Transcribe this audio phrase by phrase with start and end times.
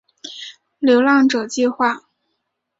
[0.79, 2.05] 流浪者计画